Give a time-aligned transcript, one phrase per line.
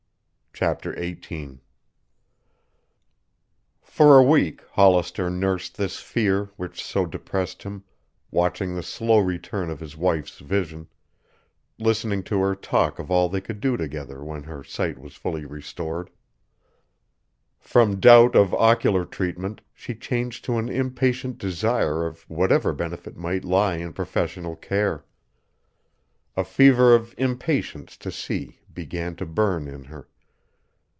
[0.53, 1.59] CHAPTER XVIII
[3.81, 7.83] For a week Hollister nursed this fear which so depressed him,
[8.31, 10.87] watching the slow return of his wife's vision,
[11.79, 15.45] listening to her talk of all they could do together when her sight was fully
[15.45, 16.09] restored.
[17.57, 23.45] From doubt of ocular treatment she changed to an impatient desire of whatever benefit might
[23.45, 25.05] lie in professional care.
[26.35, 30.09] A fever of impatience to see began to burn in her.